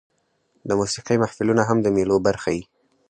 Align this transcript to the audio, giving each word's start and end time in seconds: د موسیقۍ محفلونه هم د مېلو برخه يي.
د 0.67 0.69
موسیقۍ 0.79 1.17
محفلونه 1.23 1.61
هم 1.69 1.77
د 1.81 1.87
مېلو 1.95 2.17
برخه 2.27 2.49
يي. 2.55 2.63